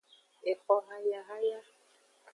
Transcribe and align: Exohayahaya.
Exohayahaya. 0.51 1.59